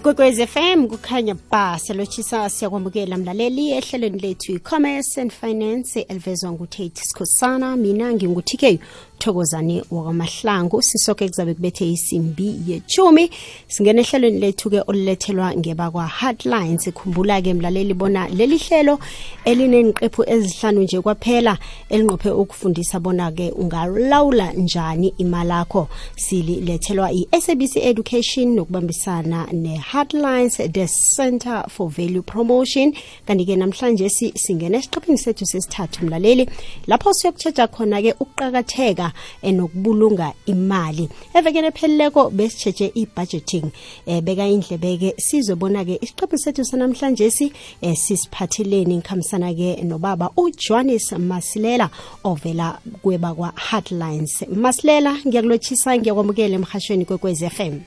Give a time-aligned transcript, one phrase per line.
[0.00, 7.76] ikwekwezi fm kukhanya ba selotshisa siyakwamukela mlaleli ehlelweni lethu i-commerce and finance elivezwa ngutate sikhosana
[7.76, 8.80] mina ngingutk
[9.20, 10.82] thokozane wakwamahlangu.
[10.82, 13.30] Sisoke kuzabe kubethe isimbi yechumi.
[13.68, 18.98] Singena ehlelweni lethu-ke olulethelwa ngebakwa-heartlines khumbula-ke mlaleli bona leli hlelo
[19.44, 25.88] elinenqephu ezihlanu nje kwaphela elinqophe ukufundisa bona-ke ungalawula njani imalakho.
[26.16, 32.94] Sililethelwa i-sabc education nokubambisana ne-heartlines the center for value promotion.
[33.26, 36.48] Kanti-ke namhlanje singena esiqepheni sethu sesithathu mlaleli.
[36.86, 39.09] Lapho siyokutsheja khona-ke ukuqakatheka
[39.42, 41.08] enokubulunga imali.
[41.34, 43.70] Evekeni epheleleko besitsheje i-budgeting
[44.06, 47.52] um beka indlebeke sizobona-ke isiqephu sethu sanamhlanje si
[47.82, 51.90] um sisiphatheleni ngikhambisana-ke nobaba ujohannes masilela
[52.24, 57.80] ovela kwebakwa-heartlines masilela ngiyakulotshisa ngiyakwamukela emhashweni kwekwez f m.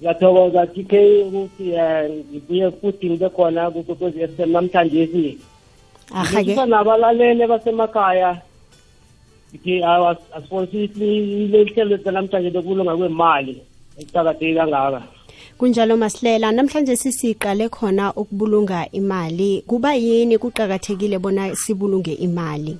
[0.00, 0.92] Ngiyathokoza tk
[1.26, 5.38] ukuthi um ngibuye futhi ngibe khona kukwekwez f m namhlanje si.
[6.14, 8.42] Ahake nabalaleli basemakhaya
[9.52, 9.82] ngithi
[10.36, 13.60] asifonsisi lehlelo namhlanje lokulunga kwemali
[14.00, 15.02] ekuqakatheki kangaka.
[15.58, 19.62] Kunjalo masilela namhlanje sisiqale khona ukubulunga imali.
[19.66, 22.78] Kuba yini kuqakathekile bona sibulunge imali?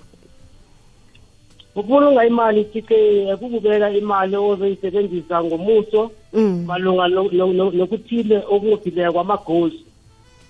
[1.77, 6.65] Ukubulunga imali tike kubukeka imali ozoyisebenzisa ngomuso mm.
[6.67, 9.75] malunga nokuthile okungophileko ama-goals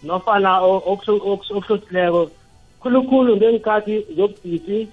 [0.05, 2.31] nofana okuhlosileko
[2.81, 4.89] khulukhulu ngeenkhathi zobudisi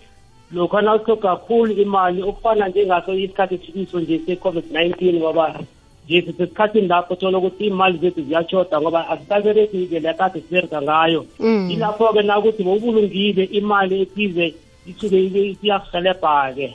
[0.52, 5.60] lokhu nawuhloga kakhulu imali okufana njengaso isikhathi esikiso nje se-covid-19 ngoba
[6.06, 11.72] nje sisesikhathini lapho thola ukuthi imali zethu ziyashoda ngoba asisabereki indlela yakade sibereka ngayo Mm.
[11.72, 14.54] ilapho-ke nakuthi bowubulungile imali ethize
[14.90, 15.18] isuke
[15.64, 16.74] iyakuhelebha-ke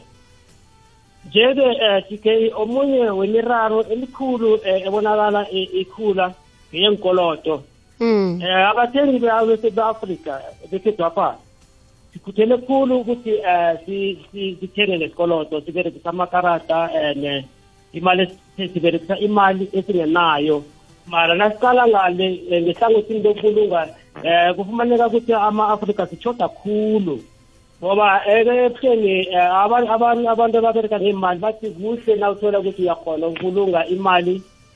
[1.27, 2.27] nje-ke um dk
[2.57, 6.34] omunye wemiraro elikhulu um ebonakala ikhula
[6.70, 7.63] ngeyenkoloto
[8.01, 8.40] Mm.
[8.42, 10.40] eh abathengi be-afrika
[10.70, 11.34] bekhethwapha
[12.14, 17.45] sikhuthele khulu ukuthi eh si- si- sithenge ngesikoloto siberekisa amakarata and
[17.92, 18.23] imali
[18.57, 20.63] esi- siberekisa imali esingenayo.
[21.11, 23.80] Mara nasiqala ngale eh, ngehlangothini lokubulunga
[24.25, 27.19] eh kufumaneka ukuthi ama-afrika sishoda khulu.
[27.83, 29.14] Ngoba ebuhleni
[29.64, 29.91] abantu
[30.33, 34.35] abantu ababereka ngemali bathi kuhle na uthola ukuthi uyakhona ukubulunga imali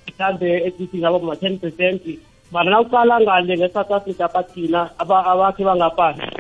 [0.09, 2.03] mhlawumbe ekithi ngabo ma-ten percent.
[2.53, 6.38] Mara na uqala ngale nge-south africa bathina aba- abakhe bangapha Mm.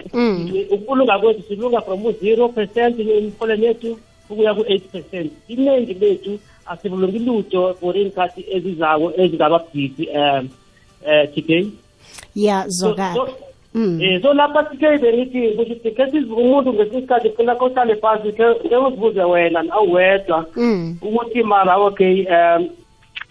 [0.70, 3.98] Ukulunga kwethu silunga from u-zero percent emholweni yethu
[4.30, 10.48] ukuya ku-eight percent iningi lethu asibulungi lutho for iy'nkathi ezizako ezingababhisi um
[11.08, 11.66] um tk
[12.34, 13.34] ya So- zwakala so-
[13.74, 14.00] Mm.
[14.02, 18.76] Eh, so lapha tk bengithi kuthi ke siz- umuntu ngesinye isikhathi funa kohlale phasi ke
[18.76, 20.96] uzibuze wena awedwa Mm.
[21.02, 22.68] ukuthi mara okay um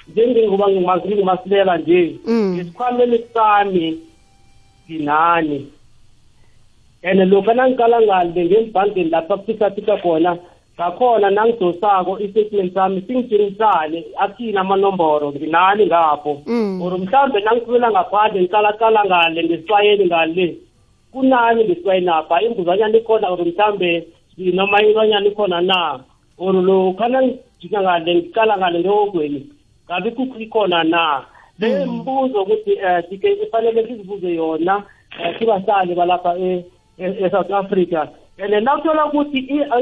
[0.07, 2.53] njengengoba ngingimasilela nje Mm.
[2.55, 3.97] ngesikhwameni sami
[4.89, 5.67] nginani
[7.07, 10.37] and lokhu nangiqala ngale ngembhangeni lapha kuphikaphika khona
[10.75, 16.41] ngakhona nangidosako i-statement sami singitshengisane athini amanomboro nginani ngapho.
[16.45, 16.81] Mm.
[16.81, 20.57] or mhlawumbe nangikhwela ngaphandle ngiqalaqala ngale ngesixwayeni ngale
[21.13, 24.07] kunani ngesixwayeni apha imbuzanyana ikhona or mhlawumbe
[24.37, 25.99] noma ilwanyana ikhona na?
[26.37, 29.41] Or lokhu nangijika ngale ngiqala ngale ngehogweni
[29.89, 31.23] ngabe kukho ikhona na?
[31.59, 36.65] Le mbuzo ukuthi um dike ifanele sizibuze yona um sibahlali balapha e-
[36.97, 38.09] e-south africa.
[38.39, 39.37] And nawuthola ukuthi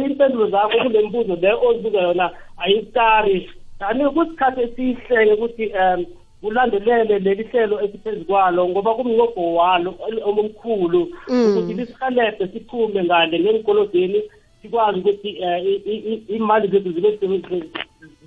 [0.05, 3.49] impendulo zakho kule mbuzo le ozibuza yona ayistari
[3.79, 6.05] kanti kusikhathi esihleke ukuthi um
[6.43, 11.11] ulandelele leli hlelo esiphezu kwalo ngoba kumnqogo walo omkhulu.
[11.27, 11.57] Mm.
[11.57, 14.21] ukuthi lisihelebhe siphume ngale ngenkolodeni
[14.61, 17.63] sikwazi ukuthi i- imali zethu zibe se-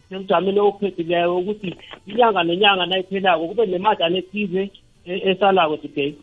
[0.08, 1.74] semjameni ophephileyo ukuthi
[2.06, 4.70] inyanga nenyanga nayiphelako kube nemadlana ethize
[5.06, 6.14] e- esalako today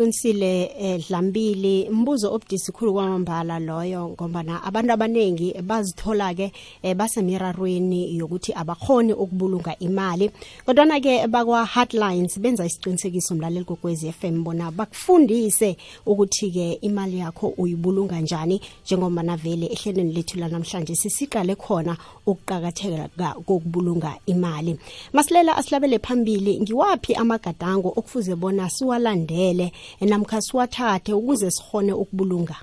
[0.00, 1.88] qinisile eh, dlambili.
[1.90, 6.52] Mbuzo obudisi khulu kwamambala loyo ngombana abantu abaningi bazithola-ke
[6.82, 10.30] eh, basemirarweni yokuthi abakhoni ukubulunga imali.
[10.66, 15.76] Kodwana-ke bakwa hotlines benza isiqinisekiso mlaleli kokwezi FM bona bakufundise
[16.06, 21.96] ukuthi-ke imali yakho uyibulunga njani njengobana vele ehlelweni lethu lanamhlanje sisiqale khona
[22.26, 24.78] ukuqakatheka kokubulunga imali.
[25.12, 32.56] Masilela asilabele phambili ngiwaphi amagadango okufuze bona siwalandele namkha siwathathe ukuze sikhone ukubulunga.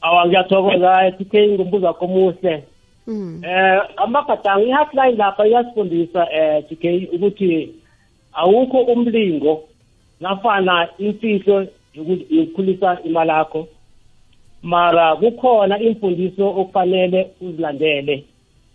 [0.00, 2.64] Awa ngiyathokoza tk ngumbuzo wakho omuhle.
[3.42, 6.84] Eh amagadango i-hotline lapha iyasifundisa eh tk
[7.14, 7.74] ukuthi
[8.32, 9.62] awukho umlingo
[10.20, 13.68] nafana imfihlo yoku- yokukhulisa imali yakho
[14.62, 18.24] mara kukhona imfundiso okufanele uzilandele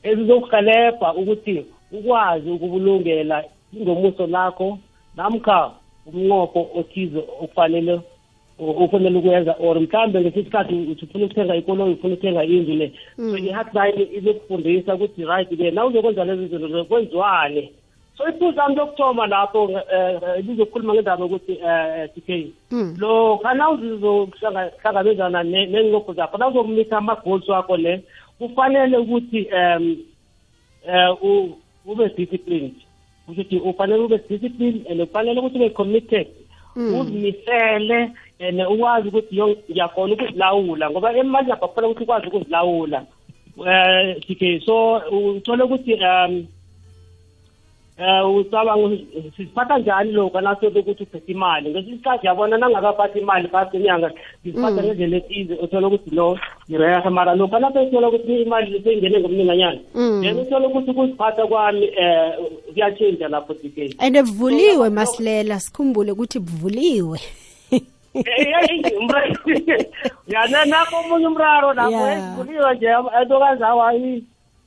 [0.03, 3.43] ezizokuhelebha ukuthi ukwazi ukubulungela
[3.73, 4.79] ingomuso lakho
[5.15, 5.71] namkha
[6.17, 8.01] umnqopho othize okufanele
[8.59, 12.93] ufanele ukwenza or mhlawumbe ngesi sikhathi uthi ufuna ukuthenga ikoloyi ufuna ukuthenga indlu le.
[13.17, 17.71] So i-hotline izokufundisa ukuthi right-ke na uzokwenza lezi zinto kwenziwane
[18.17, 19.81] so iphuzu ami lokuthoma lapho
[20.45, 22.51] lizokhuluma ngendaba yokuthi um t k.
[22.97, 28.03] Lo khana uzizohlangabezana nenqopho zakho na uzokumitha ama-goals wakho le
[28.37, 29.97] kufanele ukuthi um
[30.93, 31.53] um
[31.85, 32.75] ube disciplined.
[32.75, 32.90] kusho
[33.31, 36.27] ukuthi ufanele ube disciplined and kufanele ukuthi ube committed.
[36.75, 43.05] Uzimisele and ukwazi ukuthi yo ngiyakhona ukuzilawula ngoba emali lapha kufanele ukuthi ukwazi ukuzilawula.
[43.57, 46.47] Um t k so uthole ukuthi um
[47.97, 48.97] eh ucabanga
[49.37, 51.69] sisiphatha njani lokho nasobe ukuthi uphethe imali.
[51.69, 54.11] Ngesinye isikhathi yabona nangakaphathi imali phasi enyanga
[54.45, 56.37] ngiziphatha ngendlela ethize uthola ukuthi no
[56.69, 59.79] ngireha mara lokho lapho ethola ukuthi imali seyingene ngomninganyana
[60.21, 65.59] then uthola ukuthi ukuziphatha kwami um kuyatshintsha lapho d k and buvuliwe masilela.
[65.59, 67.19] Sikhumbule ukuthi buvuliwe.
[70.27, 72.17] Yana nakho omunye umraro lapho Yeah.
[72.17, 72.87] ezivuliwe nje
[73.21, 73.93] entokazi awa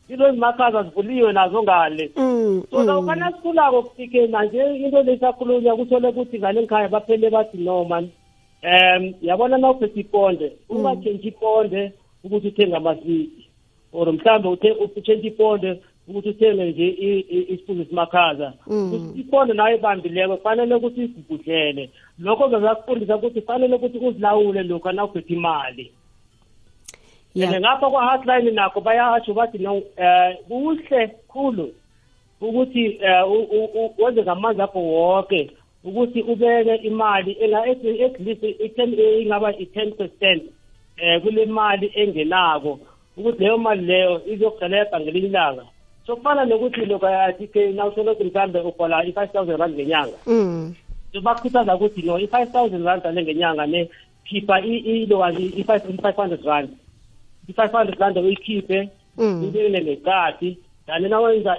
[0.08, 2.10] into ezimakhaza zivuliwe nazo ngale.
[2.16, 2.86] Mm, so mm.
[2.86, 8.08] lokho sikhulako kufike manje into lesakhulunywa kuthole ukuthi ngale ngikhaya baphele bathi no man.
[8.62, 11.92] Um yabona na uphethe iponde ungatshentshi iponde
[12.24, 13.48] ukuthi uthenge amaswidi.
[13.92, 16.88] Or mhlawumbe utshentshi iponde ukuthi uthenge nje
[17.48, 18.52] isiphuzo esimakhaza.
[19.16, 25.34] Iponde nayo ebambileko kufanele ukuthi igugudlele lokho bezakufundisa ukuthi kufanele ukuthi uzilawule lokhu na uphethe
[25.34, 25.92] imali.
[27.34, 29.82] And ngapha kwa-hotline nakho bayasho bathi um
[30.48, 31.74] kuhle khulu
[32.40, 33.24] ukuthi eh,
[33.98, 35.50] wenze ngamanzi akho wonke
[35.84, 38.44] ukuthi ubeke imali at least
[39.22, 40.42] ingaba i-ten percent
[41.02, 42.78] um kule mali engenako
[43.16, 45.64] ukuthi leyo mali leyo izokuhelebha ngelinye ilanga.
[46.06, 50.74] So kufana nokuthi lokho athi-ke nawuthole ukuthi mhlawumbe ubhola i-five thousand rand ngenyanga Mm.
[51.12, 53.88] so bakhuthaza ukuthi no i-five thousand rand le ngenyanga ne
[54.24, 56.68] khipha ilokazi i-five hundred rand.
[57.48, 58.88] I-five hundred rand uyikhiphe
[59.18, 59.44] Mm.
[59.44, 61.56] ubekele ngekati then nawenza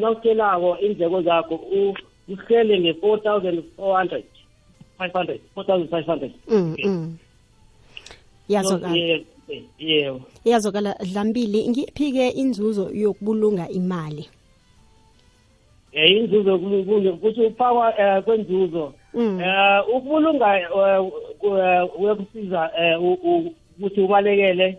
[0.00, 1.94] nawuhlelako indleko zakho u-
[2.28, 4.24] uhlele nge-four thousand four hundred.
[4.98, 6.32] Five hundred four thousand five hundred.
[6.48, 6.76] Mm.
[6.84, 7.16] mm.
[8.48, 8.96] yazokala
[9.78, 14.28] yebo yazokala dlambili ngiphi-ke inzuzo yokubulunga imali?
[15.94, 18.92] Um inzuzo ku- ku- kuthi ukufakwa um kwenzuzo.
[19.14, 19.40] Mm.
[19.40, 20.68] eh ukubulunga eh,
[21.38, 24.78] ku- kuyakusiza eh, u- u- ukuthi ubalekele.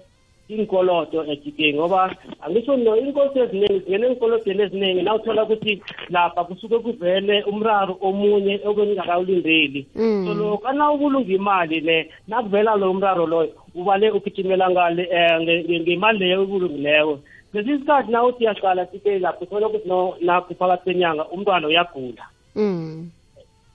[0.50, 7.44] Inkolodo ejikeni ngoba angisho no inkosi eziningi zingene enkolodweni eziningi nawuthola ukuthi lapha kusuke kuvele
[7.44, 10.26] umraro omunye okungakawulindeli Mm.
[10.26, 15.44] so lokho na ubulunga imali le nakuvela lo mraro loyo ubale ugijimela ngale um
[15.82, 17.20] ngemali leyo ubulungileko
[17.54, 19.90] ngesinye isikhathi na uthi uyaqala sike lapho uthola ukuthi
[20.26, 22.26] nakho phakathi kwenyanga umntwana uyagula
[22.56, 23.10] Mm.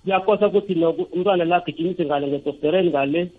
[0.05, 0.75] kuyakosa ukuthi
[1.15, 3.31] umntwana la gijimise ngale ngedoktereni ngale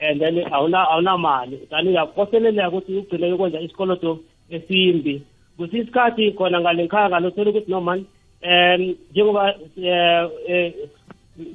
[0.00, 4.18] and then awuna awunamali kanti uyakoseleleka ukuthi ugcine ukwenza isikoloto
[4.50, 5.22] esimbi?
[5.56, 8.06] Kwesinye isikhathi khona ngale ngikhaya ngalo uthole ukuthi no mani
[8.42, 10.74] um njengoba eh,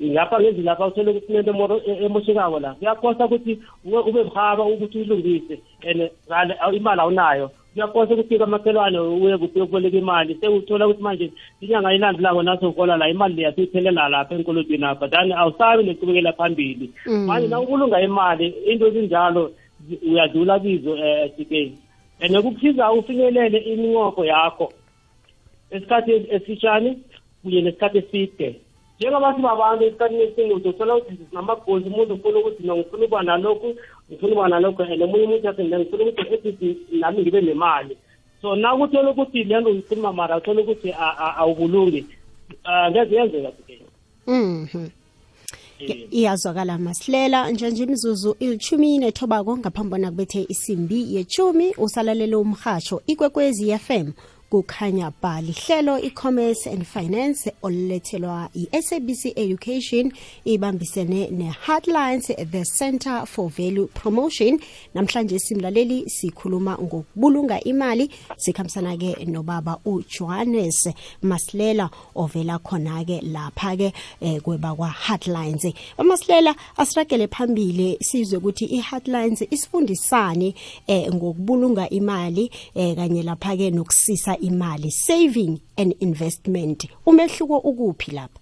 [0.02, 5.60] lapha ngenzi lapha uthole ukuthi kunento e- emoshekako la kuyakosa ukuthi ube- buhaba ukuthi uyilungise.
[5.84, 6.10] And
[6.74, 7.52] imali awunayo.
[7.74, 10.36] Kuyakosa ukuthi kamakhelwane uye kuthi uyokuboleka imali?
[10.42, 15.84] Sewuthola ukuthi manje inyanga ilandzelako nasohola la imali leya siyiphelela lapha enkolodweni apha then awusabi
[15.84, 16.92] necubekela phambili.
[17.06, 17.26] Mm.
[17.26, 19.52] manje na ubulunga imali into ezinjalo
[19.90, 21.78] zi- uyadlula kizo um sikeni
[22.22, 24.74] and kukusiza ufinyelele iminqopho yakho
[25.72, 26.98] esikhathi esifishane
[27.44, 28.56] kunye nesikhathi eside.
[29.00, 33.76] Njengoba sibabantu esikhathini esiningi uzothola ukuthi sinamagozi umuntu ufuna ukuthi no ngifuna ukuba nalokhu
[34.12, 37.98] ngifuna nalokho nalokhu and omunye umuntu athi ngifuna ukuthi ethi nami ngibe nemali.
[38.42, 40.94] So na kuthola ukuthi le nto uyikhuluma mara uthole ukuthi
[41.38, 42.06] awubulungi.
[42.92, 43.52] Ngeze yenzeka
[44.28, 44.88] Mhm.
[46.12, 47.52] iyazwakala masilela.
[47.52, 54.12] Njanje imizuzu ilithumi nethobako ngaphambi bona kubethe isimbi yechumi usalalele umrhatsho ikwekwezi fm
[54.54, 60.12] kukhanya ba lihlelo i-commerce and finance olulethelwa i-sabc education
[60.46, 64.60] ibambisene ne-heartlines the center for value promotion.
[64.94, 70.90] Namhlanje simlaleli sikhuluma ngokubulunga imali sikhambisana-ke nobaba ujohannes
[71.24, 80.56] masilela ovela khona-ke lapha-ke eh, kweba kwa-heartlines amasilela asiragele phambili sizwe ukuthi i-heartlines isifundisani
[80.88, 86.88] eh, ngokubulunga imali eh, kanye lapha-ke nokusisa imali saving and investment.
[87.06, 88.40] Umehluko ukuphi lapha?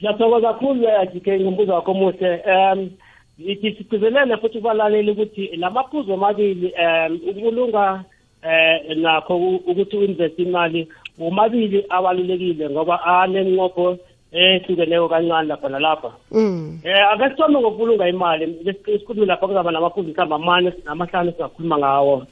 [0.00, 2.42] Ngiyathokoza kakhulu ajike ngombuzo wakho omuhle.
[2.46, 2.90] Um
[3.38, 8.04] ithi sigcizelele futhi kubalaleli ukuthi la maphuzu amabili um ukubulunga
[8.42, 9.36] eh nakho
[9.66, 10.88] ukuthi uinvest imali
[11.18, 13.98] womabili abalulekile ngoba anenqopho
[14.32, 16.12] ehlukeneyo kancane lapha nalapha.
[16.30, 16.80] Mm.
[16.84, 22.26] Eh ake sithome ngokubulunga imali isikhulume lapha kuzaba namaphuzu mhlawumbe amane namahlanu singakhuluma ngawo.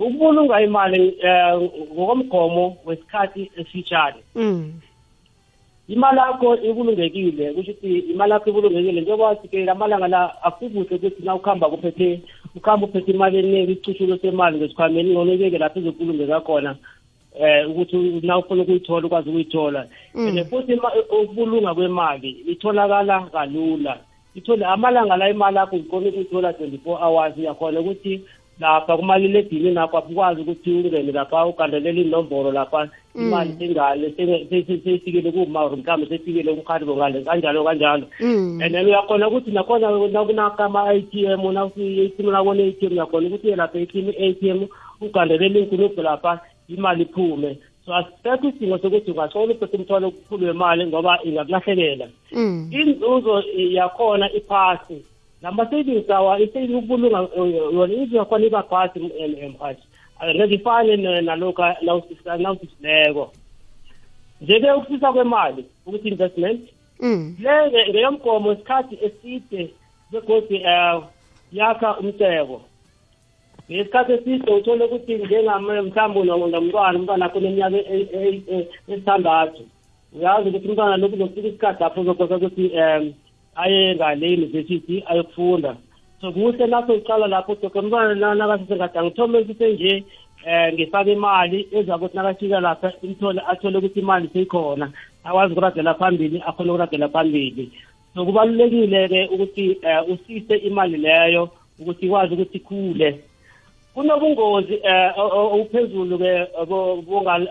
[0.00, 1.54] Ukubulunga imali eh
[1.92, 4.72] ngokomgomo wesikhathi esifitshane mm.
[5.88, 11.34] Imali yakho ibulungekile kusho ukuthi imali yakho ibulungekile njengoba sike lamalanga la akukuhle ukuthi na
[11.34, 12.20] ukuhamba kuphethe
[12.56, 16.76] ukuhamba uphethe imali eningi isicushulu semali ngesikhwameni ngcono ibeke lapho izobulungeka khona
[17.40, 19.86] eh ukuthi na ufuna ukuyithola ukwazi ukuyithola.
[20.14, 20.92] And futhi ima-
[21.22, 23.98] ukubulunga kwemali itholakala kalula.
[24.34, 28.20] Ithole amalanga la imali yakho ukhona ukuyithola 24 hours uyakhona ukuthi
[28.60, 35.76] lapha kumaliledinini nakho akukwazi ukuthi ungene lapha ugandelela inomboro lapha imali sengale seyifikile kuma or
[35.76, 38.06] mhlawumbe seyifikile kumkharibo ngale kanjalo kanjalo.
[38.20, 38.60] Mm.
[38.62, 43.46] And then uyakhona ukuthi nakhona nakunakama-a t m nawusi-atm nakone a t m uyakhona ukuthi
[43.46, 44.68] uye lapha a t m
[45.00, 47.58] ugandelela inkunubho lapha imali iphume.
[47.86, 52.70] So asisekho isidingo sokuthi ungathola uphethe umthwalo okukhulu wemali ngoba ingakulahlekela mm.
[52.72, 55.04] Inzuzo yakhona iphasi.
[55.42, 59.82] Nama-savings awa i-saving ukubulunga eh, yona inzuzo yakhona iba phasi mhathi
[60.34, 61.76] ngeke ifane ne- nalokha
[62.38, 63.32] nawusisileko.
[64.40, 66.60] Nje-ke ukufisa kwemali ukuthi investment
[67.00, 67.36] mm.
[67.40, 69.70] le nge- ngeyomgomo isikhathi eside
[70.12, 71.04] begodi um
[71.52, 72.62] yakha umteko
[73.70, 79.62] ngesikhathi eside uthole ukuthi njengame mhlawumbe nomntwana umntwana akho neminyaka e- e- e- esithandathu
[80.16, 83.12] uyazi ukuthi umntwana lokhu uzofika isikhathi lapho uzokosa ukuthi um
[83.62, 85.76] aye ngale yunivesithi ayokufunda.
[86.20, 90.04] So kuhle naso uqala lapho doke umntwana nakasesengade angithome sisenje
[90.46, 94.92] um ngifake imali ezakuthi nakafika lapha imthole athole ukuthi imali seyikhona
[95.24, 97.72] akwazi ukuragela phambili akhona ukuragela phambili.
[98.14, 103.20] So kubalulekile-ke ukuthi um usise imali leyo ukuthi ikwazi ukuthi ikhule.
[103.94, 106.46] Kunobungozi um obuphezulu-ke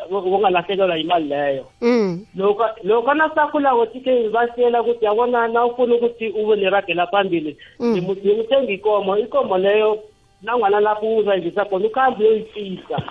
[0.09, 6.55] bongalahlekelwa imali leyo mm lokha lokha nasakhulako tike basiyela ukuthi yabona na ufuna ukuthi ube
[6.55, 7.91] neragela phambili Mm.
[7.91, 9.99] ngimudinga uthenga ikomo ikomo leyo
[10.41, 13.01] nangwana lapho uzayivisa khona ukhambe uyoyifisa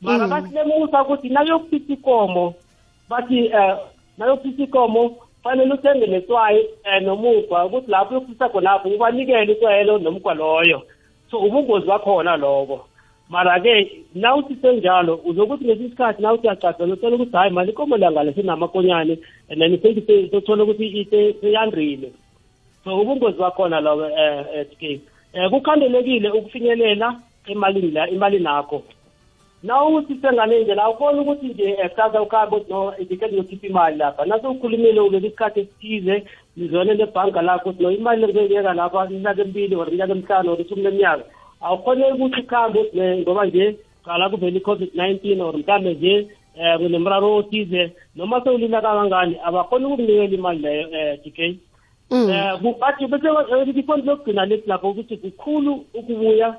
[0.00, 0.30] mara Mm.
[0.30, 2.54] basilemusa ukuthi nayokufisa ikomo
[3.08, 3.76] bathi um
[4.18, 6.60] nayokufisa ikomo fanele uthenge netswayi
[6.98, 10.82] um nomugwa ukuthi lapho uyokufisa khonapho ubanikele itswayelo nomugwa loyo
[11.30, 12.86] so ubungozi bakhona lobo.
[13.28, 18.32] Mara-ke na usisenjalo uzokuthi ngesi sikhathi na uthi uyacacela uthola ukuthi hayi mali ikomo langale
[18.32, 19.18] sinamakonyane
[19.50, 21.08] and then sothola ukuthi
[21.40, 22.12] seyandrile
[22.84, 25.00] so ubungozi bakhona lobo um
[25.34, 28.82] um kukhandelekile ukufinyelela emalini la imali nakho.
[29.62, 34.24] Na uthi sengale ndlela awukhona ukuthi nje kusasa ukhambe no ndike ndiyokhipha imali lapha.
[34.24, 36.24] Nase ukhulumile uleli sikhathi esithize
[36.56, 40.82] nizone lebhanka lakho uthi no imali lengizoyiyeka lapha iminyaka emibili or iminyaka emihlanu or ishumi
[40.82, 41.24] leminyaka
[41.60, 47.92] awukhoneki ukuthi uthi ne- ngoba nje qala kuvele i-covid-19 or mhlawumbe nje um kunemraro othize
[48.16, 51.58] noma sewulila kangangani abakhona ukukunikela imali leyo um d k.
[52.30, 53.28] Eh bu- bathi bese
[53.80, 56.54] ipointi lokugcina lethi lapho ukuthi kukhulu ukubuya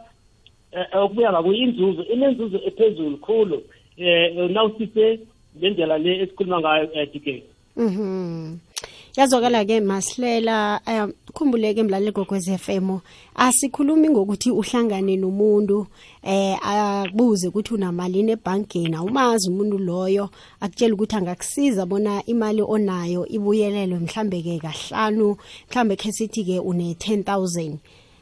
[0.71, 3.63] eh, ukubuya ngakuyinzuzo inenzuzo ephezulu khulu
[3.97, 5.19] eh nawusise
[5.57, 7.27] ngendlela le esikhuluma ngayo eh, DK
[7.77, 8.57] Mhm.
[9.17, 12.99] Yazwakala ke Masihlela um khumbuleke emlaleli gokwez FM
[13.35, 15.87] asikhulumi ngokuthi uhlangane nomuntu
[16.23, 20.29] eh akubuze ukuthi unamalini ebhankeni awumazi umuntu loyo
[20.61, 25.35] akutshela ukuthi angakusiza bona imali onayo ibuyelelwe mhlambe ke kahlanu
[25.69, 27.77] mhlambe ke sithi ke une 10000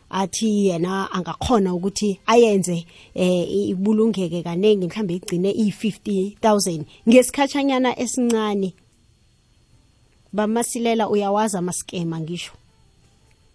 [0.09, 8.73] athi yena angakhona ukuthi ayenze eh ibulungeke kanengi mhlambe igcine i50000 ngesikhatshanyana esincane
[10.35, 12.53] bamasilela uyawazi amaskema ngisho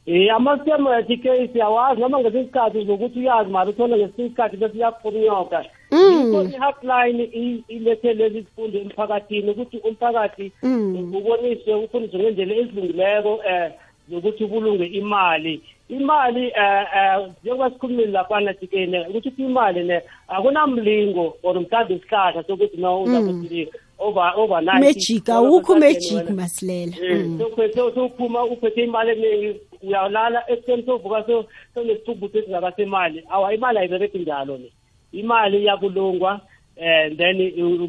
[0.06, 4.76] eh amasemo ya DK siyawazi noma ngesinye isikhathi uzokuthi uyazi mara uthole ngesinye isikhathi bese
[4.76, 6.26] uyakufunyoka Mm.
[6.26, 11.14] Yikho i-hotline i- ilethe lezi zifundo emphakathini ukuthi umphakathi Mm.
[11.14, 13.70] uboniswe ufundiswe ngendlela ezilungileko eh
[14.10, 21.36] zokuthi ubulunge imali imali eh eh njengoba sikhulumile laphana tikene ukuthi uthi imali ne akunamlingo
[21.42, 23.68] or mhlawumbe isihlahla sokuthi no uzakuthi
[24.00, 26.96] over over 90 magic awukho magic masilela.
[26.96, 27.38] Mm.
[27.38, 34.56] sokuphethe sowuphuma uphethe imali eningi uyalala ekuseni sovuka so sonesithumbu sesingakasemali awa imali ayibereki njalo
[34.56, 34.72] le.
[35.12, 36.40] Imali iyabulungwa
[36.80, 37.36] and then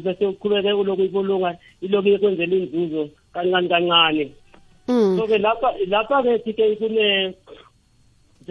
[0.04, 4.32] bese uqhubeke uloku ibulunga iloku ikwenzela inzuzo kancane kancane.
[4.88, 5.16] Mm.
[5.18, 7.34] so-ke lapha lapha-ke thike kune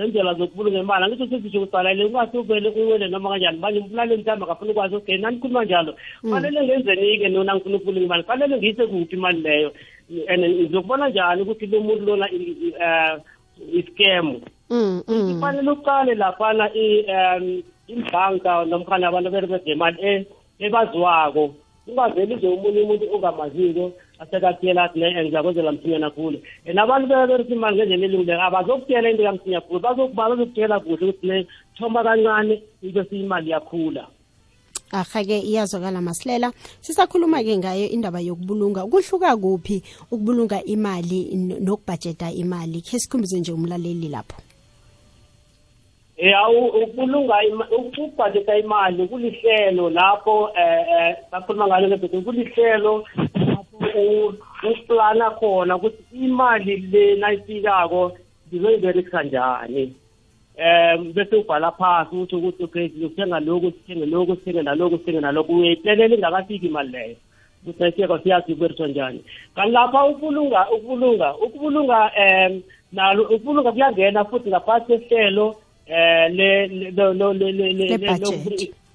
[0.02, 4.72] zendlela zokubulunga imali angisho sesisho kusalele ungase uvele uwele noma kanjani manje umlaleli mhlawumbe akafuna
[4.72, 5.96] ukwazi okay nanikhuluma njalo?
[6.30, 8.24] Fanele ngenzeni-ke nona ngifuna ukubulunga imali?
[8.24, 9.72] Fanele ngiyise kuphi imali leyo?
[10.28, 13.20] And ngizokubona njani ukuthi lo muntu lona um
[13.74, 14.42] iscam?
[14.70, 15.04] Mm.
[15.08, 15.34] Mm.
[15.36, 20.26] kufanele uqale laphana um imbhanka nomkhana abantu aberebede imali
[20.60, 21.54] ebaziwako
[21.88, 23.92] ungaveli nje umunye umuntu ongamaziko
[24.22, 26.40] asekakutshela athi ne ngizakwenzela msinyana khulu.
[26.66, 29.80] And abantu beberisa imali ngendlela elungileko abazokutshela into kamsinya khulu.
[30.14, 31.48] Bazokutshela kuhle ukuthi ne
[31.78, 34.08] thoma kancane ibese imali yakhula.
[34.92, 36.52] Ahake iyazwakala masilela.
[36.82, 38.86] Sisakhuluma-ke ngayo indaba yokubulunga.
[38.86, 42.82] Kuhluka kuphi ukubulunga imali nokubhajeta imali?
[42.82, 44.42] Khe sikhumbize nje umlaleli lapho.
[46.18, 47.36] Ya ukubulunga
[47.72, 53.06] ukubhajeta imali kulihlelo lapho eh bakhuluma ngalo lebhedo kulihlelo
[54.72, 58.12] uplana khona ukuthi imali le nayifikako
[58.48, 59.94] ngizoyiberekisa njani
[60.58, 65.58] um bese ubhala phasi ukuthi ukuthi okay sithenga lokhu sithenge lokhu sithenge nalokhu sithenge nalokhu
[65.58, 67.16] uyayiplelela ingakafiki imali leyo
[67.80, 69.24] ayifika siyazi ukuberiswa njani
[69.56, 76.38] kanti lapha ukubulunga ukubulunga ukubulunga um nalo ukubulunga kuyangena futhi ngaphasi kwehlelo um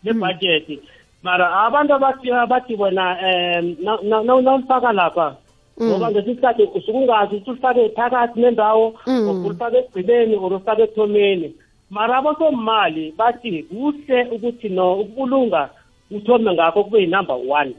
[0.05, 0.81] lebhajethi
[1.27, 3.65] mara abantu abathi abathi bona um
[4.27, 5.37] nawulifaka lapha
[5.83, 8.95] ngoba ngesinye isikhathi usuke ungazi ukuthi ulifake phakathi nendawo
[9.47, 11.49] ulifake ekugqibeni or ulifake ekuthomeni.
[11.91, 15.69] Mara abosomali bathi kuhle ukuthi no ukubulunga
[16.11, 17.75] uthome ngakho kube yi-number one.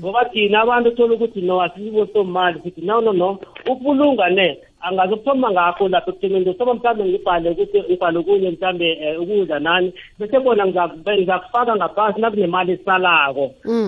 [0.00, 4.58] Ngoba thina abantu uthola ukuthi no asibosomali sithi no no no ukubulunga ne.
[4.80, 8.88] Angaze ukuthoma ngakho lapho ekuthomeni ngithoma mhlawumbe ngibhale ukuthi ngibhale okunye mhlawumbe
[9.22, 9.92] ukudla nani.
[10.18, 13.44] Bese bona ngizakufaka ngaphasi nakunemali esalako.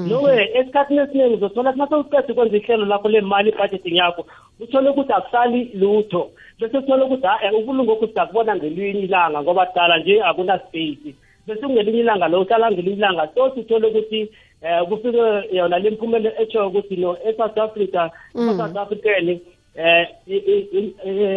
[0.08, 4.26] Nowe esikhathini esiningi uzothola kumase uqede ukwenza ihlelo lakho lemali ibhajeting yakho
[4.60, 6.30] uthole ukuthi akusali lutho.
[6.60, 11.14] Bese uthole ukuthi ha ubulunga ukuthi akubona ngelinye ilanga ngoba dala nje akuna-space
[11.46, 14.30] bese kungelinye ilanga lo uhlala ngelinye ilanga sothi uthole ukuthi
[14.62, 15.24] um kufike
[15.56, 19.40] yona le mphumelo etsho ukuthi no e-south africa e-south african
[19.76, 20.06] um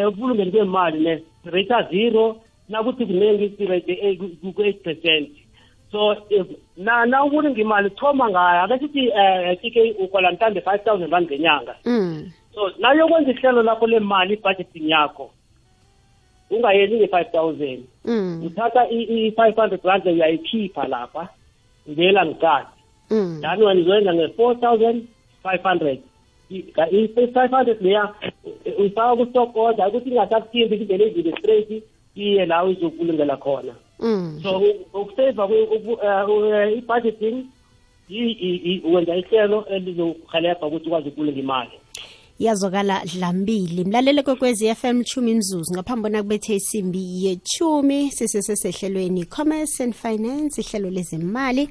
[0.01, 4.17] ekubulungeni kwemali ne rate zero nakuthi kuningi sirate
[4.56, 5.30] ku-eight percent.
[5.91, 6.15] So
[6.78, 11.28] na na ubulunga imali thoma ngayo ake sithi um tk ukola mhlawumbe five thousand rand
[11.28, 11.76] ngenyanga.
[12.54, 15.32] So nayokwenza ihlelo lakho lemali ibudgeting yakho
[16.50, 17.84] ungayeli nge-five thousand.
[18.45, 21.30] Uthatha i-five hundred rand uyayikhipha lapha
[21.89, 22.67] ngela ngikati
[23.10, 25.08] then wena uzoyenza nge-four thousand
[25.43, 26.00] five hundred.
[26.91, 28.13] I-five hundred leya
[28.80, 31.84] uyifaka ku-stock order ukuthi ingasakuthimbi indlela ezile straight
[32.15, 33.74] iye la uzokulungela khona
[34.44, 34.63] so
[34.94, 35.50] ukuseva
[36.78, 37.46] i-budgeting
[38.94, 41.72] wenza ihlelo elizokuhelebha ukuthi ukwazi ukulunga imali
[42.39, 49.94] yazokala dlambili mlalele kwekwezi FM chumi mzuzu ngaphambi bona kubethe isimbi yechumi sisesesehlelweni commerce and
[49.94, 51.70] finance ihlelo lezemali eh,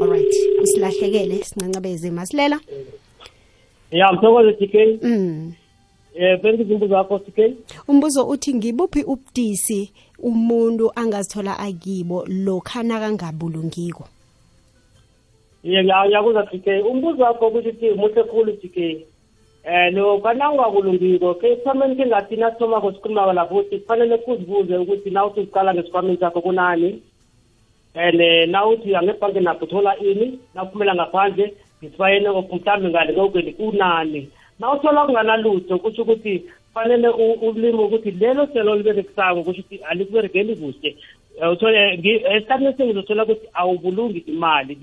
[0.00, 2.10] alright usilahlekele sincancabeze.
[2.10, 2.60] Masilela.
[3.90, 5.52] Ya mthokoze tk mm.
[6.14, 7.38] eh bengizwa umbuzo wakho tk
[7.88, 14.08] umbuzo uthi ngibuphi ubudisi umuntu angazithola akibo lokhu anakangabulungiko
[15.64, 18.76] ye ngiyakuzwa tk umbuzo wakho ukuthi muhle khulu tk
[19.64, 25.74] eh lokho nawungakulungiko ke esikhwameni kingathi nasithomako sikhulumako lapho ukuthi kufanele kuzibuze ukuthi nawuthi uziqala
[25.74, 27.02] ngesikhwameni sakho kunani
[27.94, 28.20] and
[28.50, 34.28] nawuthi angebhanke napho uthola ini nawuphumela ngaphandle ngisibayeni mhlawumbe ngale kokeli kunani?
[34.60, 40.96] Nawuthola kunganalutho kusho ukuthi kufanele ulime ukuthi lelo hlelo oliberekisako kusho ukuthi alikuberekeli kuhle?
[41.52, 44.74] Uthole esikhathini esiningi uzothola ukuthi awubulungi imali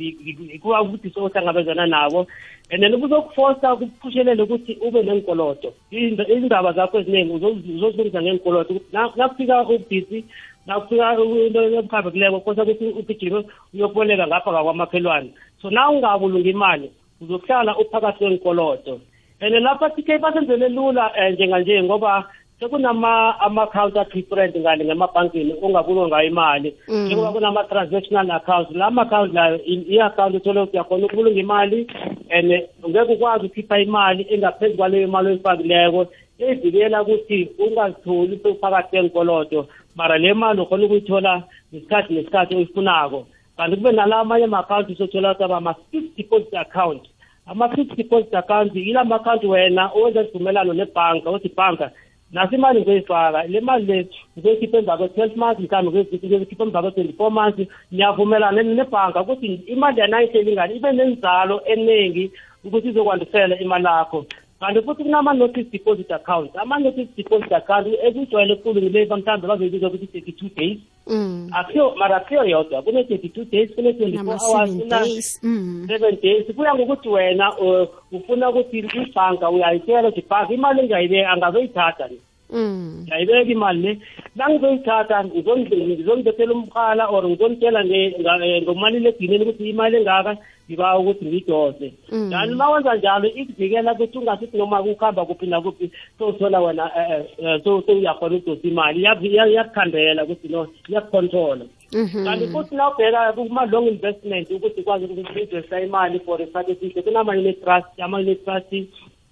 [0.62, 2.27] kuba ubudisi ohlangabezana nabo.
[2.71, 10.25] And then kuzokufosa kuphushelele ukuthi ube nenkoloto izindaba zakho eziningi uzozilungisa ngenkoloto nakufika ubudisi
[10.67, 15.30] nakufika into ebukhambekileko kosa ukuthi ugijime uyokuboleka ngapha ngakwamakhelwane
[15.62, 18.99] so na ungabulunga imali uzokuhlala uphakathi kwenkoloto
[19.41, 22.25] and lapha tk basenzele lula um njenganje ngoba
[22.60, 26.75] sekunama ama-account a-different ngale ngemabhankini ongabulwa ngayo imali.
[26.88, 27.06] Mm.
[27.06, 31.88] njengoba kunama-transactional accounts la ma-account layo i- i-account uthole ukuthi uyakhona ukubulunga imali
[32.30, 36.08] and ngeke ukwazi ukukhipha imali engaphezu kwaleyo mali oyifakileko
[36.39, 43.27] evikela ukuthi ungazitholi sewuphakathi kwenkoloto mara le mali ukhona ukuyithola ngesikhathi nesikhathi oyifunako.
[43.58, 47.03] Kanti kube nala amanye ama-account sothola ukuthi aba ama-fixed deposit account.
[47.47, 51.91] Ama-fixed deposit account yila ma-account wena owenza isivumelano nebhanka othi ibhanka
[52.31, 57.67] naso imali ngizoyifaka le mali le ngizoyikhipha emva kwe-twelve months mhlawumbe ngizoyikhipha emva kwe-twenty-four months
[57.91, 60.75] niyavumelana nebhanka ukuthi imali yanayihleli ngani?
[60.75, 62.31] Ibe nenzalo eningi
[62.65, 64.25] ukuthi izokwandisela imali yakho
[64.59, 70.49] kanti futhi kunama-notice deposit account ama-notice deposit account ekujwayele ekulu ngileva mhlawumbe bazoyibiza ukuthi thirty-two
[70.55, 71.49] days Mm.
[71.53, 75.39] akuyo mara akuyo yodwa kune-thirty-two days kune-twenty-four Nama hours seven kuna- days.
[75.43, 75.85] Mm.
[75.87, 82.07] seven days kuya ngokuthi wena uh, ufuna ukuthi ibhanka uyayitshela ukuthi ibhanka imali engiyayibeka angazoyithatha
[82.07, 82.17] le
[82.49, 83.03] Mm.
[83.03, 83.99] ngiyayibeka imali le
[84.36, 90.38] la ngizoyithatha ngizongi- ngizongibethela umkhala or ngizonitshela eh, ngomaliledinini ukuthi imali engaka
[90.69, 92.29] ngiba ukuthi ngiyidose Mm.
[92.31, 97.62] kanti uma wenza njalo ikuvikela ukuthi ungasithi noma ukuhamba kuphi nakuphi sowuthola wena eh, eh,
[97.63, 102.23] so- sowuyakhona ukudosa imali iyakukhandela ukuthi no iyakukhontrola Mhm.
[102.25, 107.99] kanti futhi na ubheka kuma-long investment ukuthi ukwazi uku-investa imali for isikhathi esihle kunama-unit trust
[107.99, 108.73] ama-unit trust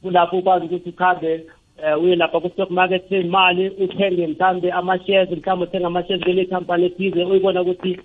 [0.01, 1.43] kulapho ukwazi ukuthi ukhambe
[1.95, 7.23] um uye lapha ku-stock market seyimali uthenge mhlawumbe ama-shares mhlawumbe uthenge ama-shares kule khampani ethize
[7.23, 7.99] uyibona ukuthi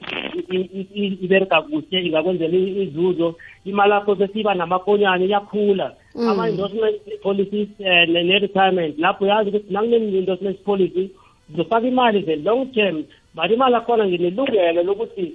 [0.51, 6.29] i- i- i- ibereka kuhle ingakwenzela izuzo imali yakho sesiba namakonyane iyakhula Mm.
[6.29, 11.11] ama-endorsement policies um ne-retirement lapho yazi ukuthi nakune-endorsement policy
[11.51, 13.05] ngizofaka imali the long term
[13.35, 15.33] mari imali yakhona nginelungelo lokuthi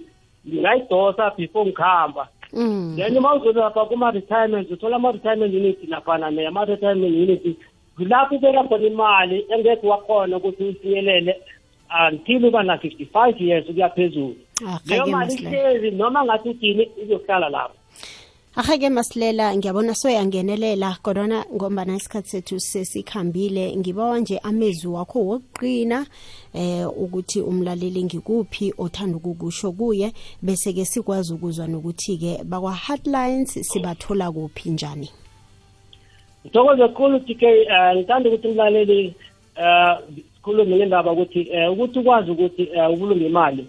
[0.48, 2.94] ngingayidosa before ngikhamba Mm.
[2.98, 7.58] then uma uzobe lapha kuma-retirement uthola ama-retirement unit laphana ne ama-retirement unit
[7.98, 11.36] kulapho ubeka khona imali engeke wakhona ukuthi uyifiyelele
[12.08, 14.36] until uba na-fifty five years ukuya phezulu.
[14.68, 17.76] Ah, leyo mali ihlezi noma ngathi udini izohlala lapho.
[18.56, 26.06] Ahake masilela ngiyabona soyangenelela kodwana ngombana isikhathi sethu sesikhambile ngibawa nje amezwi wakho wokuqina
[26.54, 33.54] eh ukuthi umlaleli ngikuphi othanda ukukusho kuye bese ke sikwazi ukuzwa nokuthi ke bakwa Heartlines
[33.70, 35.10] sibathola kuphi njani
[36.46, 39.14] ngithokoze khulu tk um ngithanda ukuthi umlaleli
[39.58, 39.98] um
[40.36, 43.68] sikhulume ngendaba ukuthi um ukuthi ukwazi ukuthi um ubulunga imali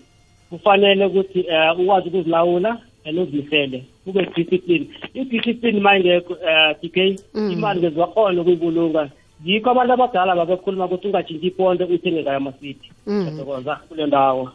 [0.50, 6.96] kufanele ukuthi um ukwazi ukuzilawula and uzimisele kube discipline i-discipline ma ingekho um tk
[7.34, 7.50] Mm.
[7.52, 9.10] imali ngeziwakhona ukuyibulunga
[9.44, 13.22] yikho abantu abadala babekhuluma ukuthi ungatshintshi iponto uyithenge ngayo amasithi Mm.
[13.22, 14.50] ngiyathokoza kule ndawo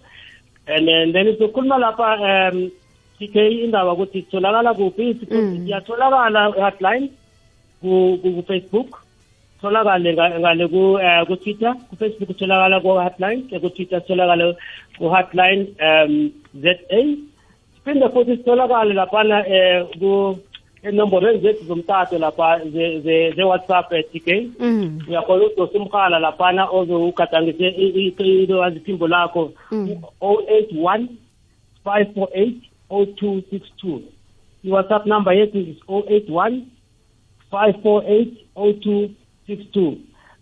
[0.67, 2.69] and then then sizokhuluma lapha um
[3.19, 5.65] tk indaba ukuthi sitholakala kuphi Mm.
[5.65, 7.09] siyatholakala hotline
[7.81, 8.89] ku Facebook.
[9.61, 11.73] Tholakale nga- ngale ku eh, ku Twitter.
[11.89, 14.55] Ku Facebook tholakala ku hotline eh, ku Twitter tholakale
[14.97, 16.31] ku hotline um
[16.63, 17.01] ZA
[17.75, 20.39] siphinde futhi sitholakale laphana eh ku
[20.83, 24.27] enomborweni zethu zomtato lapha ze ze ze WhatsApp eh, TK
[24.59, 27.67] mm uyakhona ukudosa umkhala laphana ozowugadangise
[28.79, 29.51] iphimbo lakho.
[29.71, 29.99] Mm.
[30.21, 31.07] 081
[31.83, 32.53] 548
[32.89, 34.01] 0262
[34.63, 36.63] i-WhatsApp number yethu is 081
[37.51, 39.93] 5480262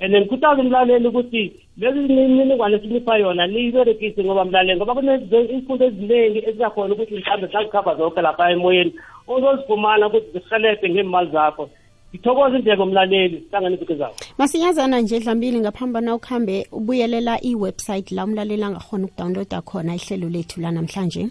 [0.00, 6.38] and then kuthaza umlaleli ukuthi lezi mininingwane esinipha yona niyiberegise ngoba mlaleli ngoba kunezifundo eziningi
[6.48, 8.92] eziyakhona ukuthi mhlawumbe zazikhava zonke lapha emoyeni
[9.28, 11.70] ozozifumana ukuthi zihelebhe ngeemali zakho.
[12.14, 14.14] Ngithokoza indleko mlaleli sihlangane izinto zakho.
[14.38, 21.28] Masinyazana nje dlambili ngaphambana ukuhambe ubuyelela i-website la umlaleli angakhona ukudownloada khona ihlelo lethu lanamhlanje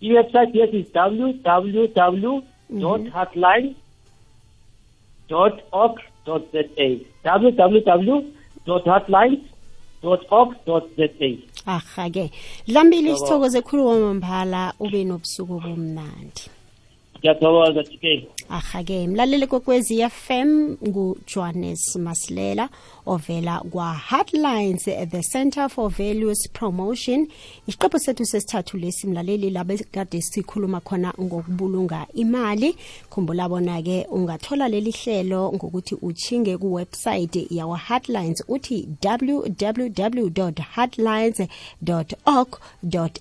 [0.00, 2.40] i-website yethu is www
[3.12, 3.74] heartline
[5.72, 8.22] org za www
[8.84, 9.40] heartlines
[10.30, 10.80] org za
[11.66, 12.30] aha-ke.
[12.66, 16.42] Dlambili sithokoze khulu kwamambala ube nobusuku obumnandi.
[17.20, 18.04] Ngiyathokoza tk
[18.48, 22.68] aha-ke mlaleli kokwezi fm ngujohannes masilela
[23.06, 27.28] ovela kwa-heartlines the center for values promotion.
[27.66, 32.76] Isiqephu sethu sesithathu lesi mlaleli labekade sikhuluma khona ngokubulunga imali.
[33.10, 41.42] Khumbula bona-ke ungathola leli hlelo ngokuthi uchinge kuwebsayithi yawa-heartlines uthi www heartlines
[42.26, 42.48] org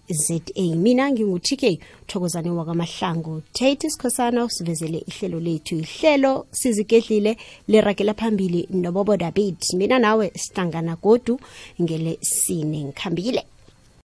[0.10, 0.36] za
[0.76, 3.42] mina ngingutk thokozane wakwamahlangu.
[3.54, 5.76] Tate sikhosana usivezele ihlelo lethu.
[5.76, 11.40] Ihlelo sizigedlile liragela phambili nobobo david mina nawe sihlangana godu
[11.82, 13.44] ngele sine ngikhambile